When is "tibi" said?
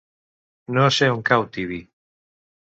1.59-1.79